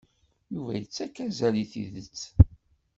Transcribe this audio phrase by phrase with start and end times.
[0.53, 2.21] Yuba ittak azal i tidet.